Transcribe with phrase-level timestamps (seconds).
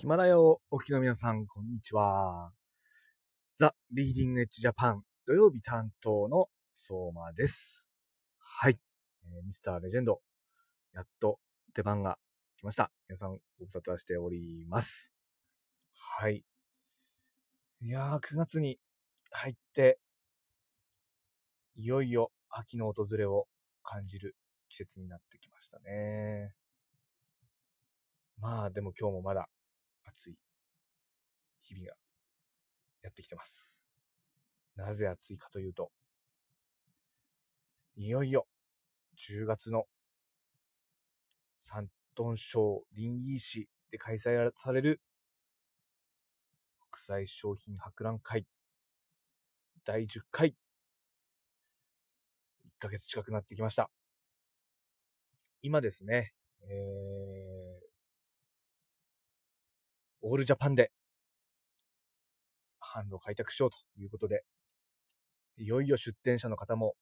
[0.00, 2.52] ヒマラヤをお聞きの皆さん、こんにちは。
[3.58, 7.84] ザ・リーディングエッジジャパン土曜日担当の相馬です。
[8.38, 8.78] はい。
[9.24, 10.22] えー、ミスターレジェンド、
[10.94, 11.38] やっと
[11.74, 12.16] 出番が
[12.56, 12.90] 来ました。
[13.10, 15.12] 皆さんご無沙汰しております。
[16.18, 16.46] はい。
[17.82, 18.78] いやー、9月に
[19.32, 19.98] 入って、
[21.76, 23.48] いよいよ秋の訪れを
[23.82, 24.34] 感じる
[24.70, 26.54] 季節になってきましたね。
[28.38, 29.50] まあでも今日もまだ
[30.20, 30.34] 暑い
[31.62, 31.94] 日々が
[33.02, 33.80] やってきてます。
[34.76, 35.90] なぜ暑いかというと、
[37.96, 38.46] いよいよ
[39.18, 39.84] 10月の
[41.60, 45.00] 山東省臨沂市で開催される
[46.90, 48.46] 国際商品博覧会
[49.84, 50.52] 第10回1
[52.78, 53.90] ヶ月近くなってきました。
[55.62, 57.59] 今ですね、えー、
[60.22, 60.92] オールジャパンで。
[62.80, 64.42] 販路を開拓しようということで、
[65.56, 66.94] いよいよ出店者の方も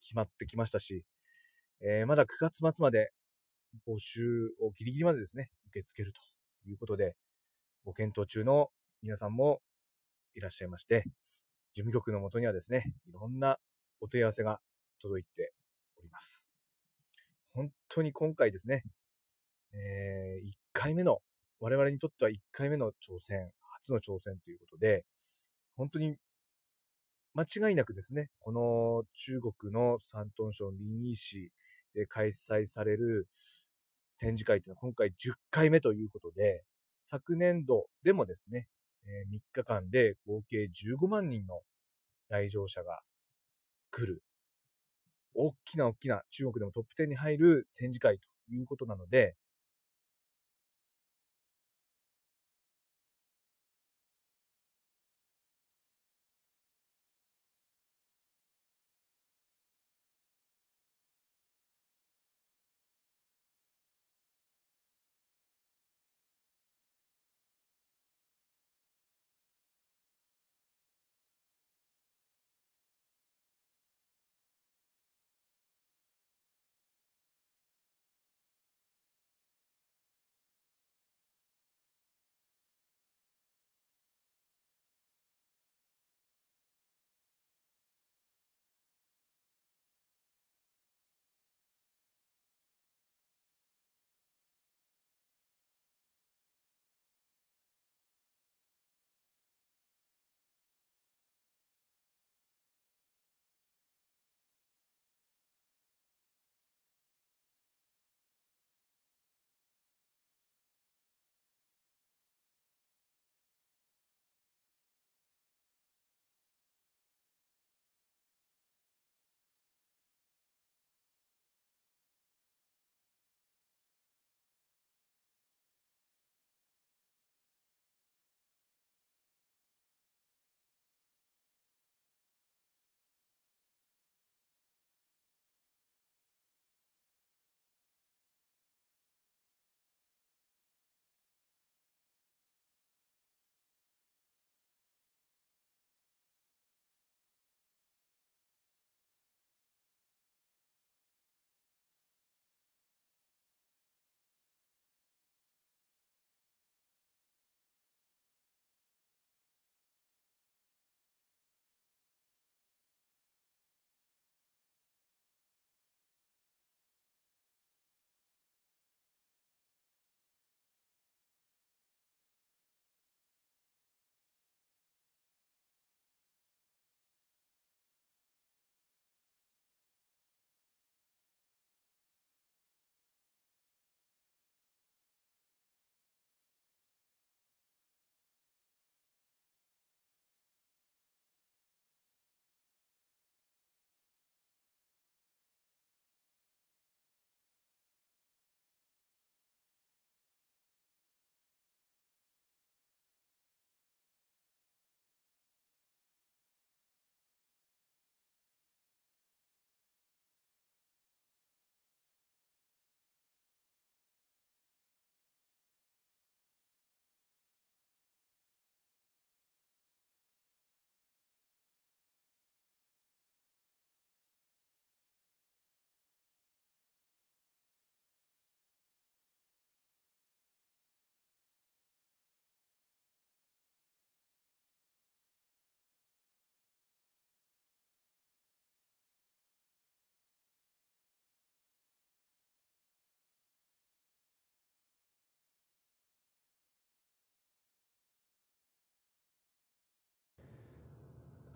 [0.00, 1.04] 決まってきましたし、
[1.80, 3.10] えー、まだ9月末まで
[3.86, 6.20] 募集をギリギリまでですね、受け付けると
[6.68, 7.14] いうことで、
[7.84, 8.70] ご検討中の
[9.02, 9.60] 皆さんも
[10.34, 11.04] いらっしゃいまして、
[11.72, 13.58] 事務局のもとにはですね、いろんな
[14.00, 14.60] お問い合わせが
[15.00, 15.52] 届いて
[15.98, 16.46] おります。
[17.54, 18.82] 本当に今回ですね、
[19.72, 21.20] えー、1回目の
[21.60, 25.04] 我々にとっては1回目の挑戦、初の挑戦ということで、
[25.76, 26.16] 本当に
[27.34, 31.52] 間違いなくですね、この中国の山東省臨沂市
[31.94, 33.26] で開催される
[34.18, 35.12] 展示会というのは今回10
[35.50, 36.64] 回目ということで、
[37.04, 38.68] 昨年度でもですね、
[39.30, 41.60] 3日間で合計15万人の
[42.28, 43.00] 来場者が
[43.90, 44.22] 来る、
[45.34, 49.36] 大きな大きな中国でもトップ10に入る展示会ということなので、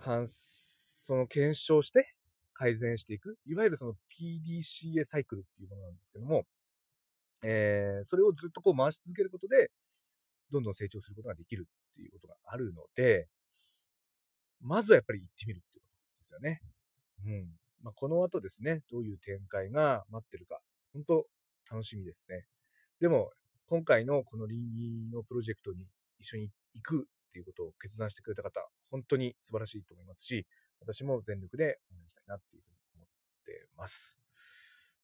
[0.00, 2.14] 反、その検証して
[2.54, 6.44] 改善していく、いわゆるその PDCA サイクルっていうものなんですけども、
[7.42, 9.70] えー、それをずっとこう回し続けることで、
[10.50, 13.28] どんどん成長することができるっていうことがあるので、
[14.60, 16.60] まずはやっぱり行ってみるっていうことですよね。
[17.24, 17.48] うん。
[17.82, 20.60] まあ、この後ですね、どういう展開が待ってるか、
[20.92, 21.26] 本当
[21.70, 22.44] 楽しみですね。
[23.00, 23.30] でも、
[23.68, 25.86] 今回のこの臨時のプロジェクトに
[26.18, 28.60] 一緒に行くっていうことを決断してくれた方、
[28.90, 30.46] 本当に素晴らしいと思いますし、
[30.80, 33.08] 私も全力で応援したいなっていうふうに思っ
[33.46, 34.18] てます。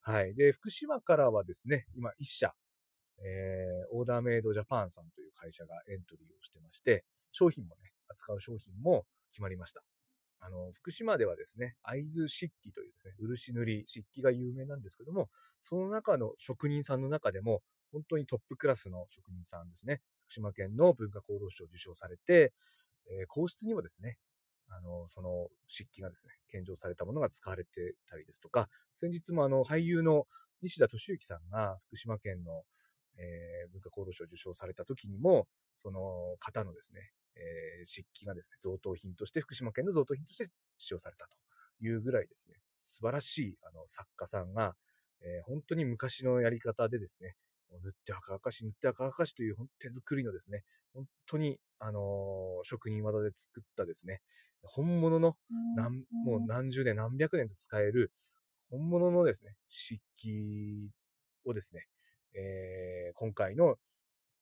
[0.00, 0.34] はい。
[0.34, 2.52] で、福島からはですね、今一社、
[3.18, 9.82] えー、オーダーメイドジャパンさんという会社がエントリーをしてまして、商品もね、扱う商品も決まりました。
[10.40, 15.28] あの、福島ではですね、会津漆器というですね、漆塗り、漆器が有名なんですけども、
[15.62, 17.62] その中の職人さんの中でも、
[17.92, 20.00] 本当にトップクラスの職人さんですね。
[20.26, 22.52] 福島県の文化功労賞を受賞されて、
[23.10, 24.18] えー、皇室にもですね、
[24.68, 30.26] あの、その漆器がですね、献上されたものが使われてたりですとか、先日もあの、俳優の
[30.62, 32.64] 西田敏行さんが福島県の、
[33.18, 35.46] えー、文化功労賞を受賞された時にも、
[35.78, 41.36] その方のですね、えー、漆器がですね、贈答品として、福島県の贈答品として使用されたと
[41.84, 44.74] いうぐらいですね、素晴らしいあの作家さんが、
[45.20, 47.36] えー、本当に昔のやり方でですね、
[47.70, 50.62] 塗って赤々し、塗って赤々しという手作りのですね、
[50.94, 52.02] 本当に、あのー、
[52.64, 54.20] 職人技で作ったですね、
[54.62, 55.36] 本物の
[55.76, 58.12] 何、もう何十年、何百年と使える、
[58.70, 60.90] 本物のですね、漆器
[61.44, 61.86] をですね、
[62.34, 63.76] えー、今回の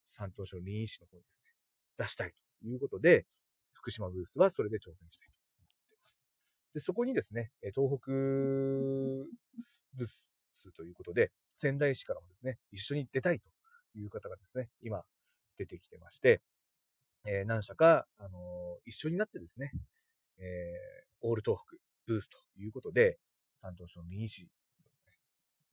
[0.06, 1.52] 山東省臨沂市の方にですね、
[1.98, 3.26] 出したいということで、
[3.72, 6.26] 福島ブースはそれで挑戦したいと思っています。
[6.74, 10.28] で、そこにですね、東北ブース
[10.76, 13.48] ということで、仙台市からもですね、一緒に出たいと
[13.98, 15.02] いう方がですね、今
[15.58, 16.40] 出てきてまして、
[17.26, 19.72] えー、何社か、あのー、一緒になってですね、
[20.38, 23.18] えー、オール東北ブースということで、
[23.62, 24.48] 山東省民市の
[24.84, 25.12] ですね、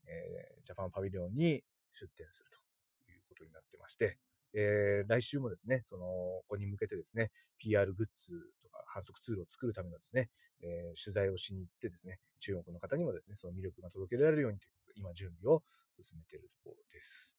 [0.07, 1.61] え、ジャパンパビリオンに
[1.99, 4.17] 出展するということになってまして、
[4.53, 8.31] え、来週もですね、その、ここに向けてですね、PR グッズ
[8.63, 10.29] とか反則ツールを作るためのですね、
[10.61, 15.63] え、取材をしに行ってですね、中国の方にもですね、その魅力が届けられるようにという、今準備を
[16.01, 17.35] 進めているところです。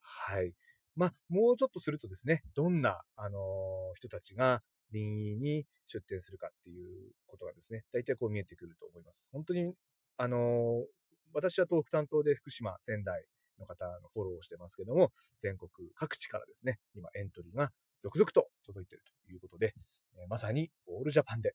[0.00, 0.54] はい。
[0.96, 9.28] まあ、もうちょっとするとですね、どんな、あのー、人たちが臨沂に出店するかっていうことがですね、大体こう見えてくると思います。
[9.32, 9.72] 本当に、
[10.16, 10.84] あのー、
[11.32, 13.24] 私は東北担当で福島、仙台
[13.60, 17.70] の方のフォローをしてますけども、全国各地からですね、今エントリーが
[18.00, 19.74] 続々と届いているということで、
[20.16, 21.54] えー、まさにオールジャパンで、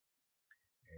[0.90, 0.94] え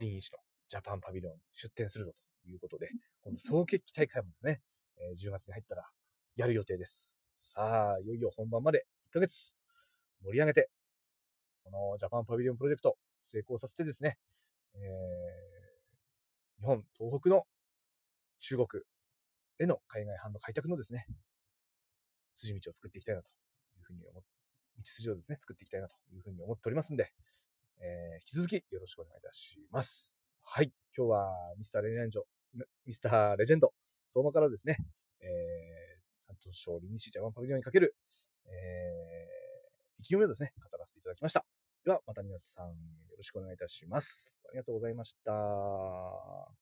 [0.00, 0.38] ー、臨沂市の
[0.72, 2.88] ジャパンパビリオン出展するぞということで、
[3.24, 4.62] 今度総決起大会もですね、
[4.96, 5.84] えー、10月に入ったら
[6.34, 7.18] やる予定です。
[7.36, 9.54] さあ、いよいよ本番まで1ヶ月
[10.24, 10.70] 盛り上げて、
[11.62, 14.16] このジャパンパビリオンプロジェクト成功させてですね、
[14.74, 17.44] えー、日本、東北の
[18.40, 18.82] 中国
[19.58, 21.04] への海外販路開拓のですね、
[22.34, 23.28] 筋道を作っていきたいなと
[23.76, 27.12] いうふうに思っ、道筋をですね、作っていきたいなというふうに思っておりますんで、
[27.82, 30.11] えー、引き続きよろしくお願いいたします。
[30.44, 30.70] はい。
[30.96, 32.24] 今日はミスターレジェンド、
[32.84, 33.72] ミスターレジェンド、
[34.06, 34.76] 相馬からですね、
[35.20, 37.96] えー、三東勝利西ジャパンパビリオンにかける、
[38.46, 41.44] えー、意気込みをですね、語らせていただきました。
[41.84, 42.72] では、また皆さんよ
[43.16, 44.42] ろしくお願いいたします。
[44.48, 46.61] ありがとうございました。